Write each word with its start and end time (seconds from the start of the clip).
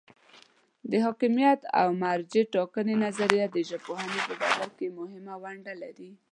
د 0.89 0.91
حاکمیت 1.05 1.61
او 1.81 1.87
مرجع 2.03 2.43
ټاکنې 2.55 2.95
نظریه 3.05 3.45
د 3.51 3.57
ژبپوهنې 3.69 4.19
په 4.27 4.33
ډګر 4.39 4.69
کې 4.77 4.87
مهمه 4.99 5.35
ونډه 5.43 5.73
لري. 5.83 6.11